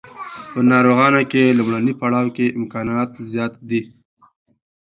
[0.51, 3.81] په ناروغانو کې لومړني پړاو کې امکانات زیات دي.